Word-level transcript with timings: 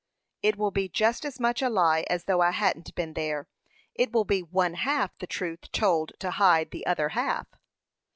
"It 0.41 0.55
will 0.57 0.71
be 0.71 0.89
just 0.89 1.25
as 1.25 1.39
much 1.39 1.61
a 1.61 1.69
lie 1.69 2.05
as 2.09 2.23
though 2.23 2.41
I 2.41 2.49
hadn't 2.49 2.95
been 2.95 3.13
there. 3.13 3.47
It 3.93 4.11
will 4.11 4.25
be 4.25 4.41
one 4.41 4.73
half 4.73 5.15
the 5.19 5.27
truth 5.27 5.71
told 5.71 6.13
to 6.21 6.31
hide 6.31 6.71
the 6.71 6.87
other 6.87 7.09
half." 7.09 7.45